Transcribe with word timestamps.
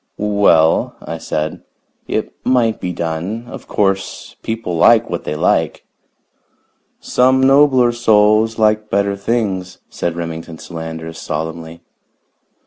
"Well," 0.17 0.95
I 0.99 1.19
said, 1.19 1.61
"it 2.07 2.33
might 2.43 2.81
be 2.81 2.91
done. 2.91 3.45
Of 3.47 3.67
course, 3.67 4.35
people 4.41 4.75
like 4.75 5.11
what 5.11 5.25
they 5.25 5.35
like." 5.35 5.85
"Some 6.99 7.39
nobler 7.39 7.91
souls 7.91 8.57
like 8.57 8.89
better 8.89 9.15
things," 9.15 9.77
said 9.91 10.15
Remington 10.15 10.57
Solander 10.57 11.13
solemnly. 11.13 11.81